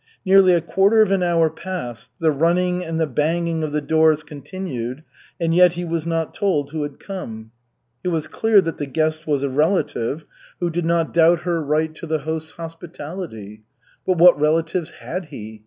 [0.25, 4.23] Nearly a quarter of an hour passed, the running and the banging of the doors
[4.23, 5.03] continued,
[5.39, 7.51] and yet he was not told who had come.
[8.03, 10.25] It was clear that the guest was a relative,
[10.59, 13.61] who did not doubt her right to the host's hospitality.
[14.03, 15.59] But what relatives had he?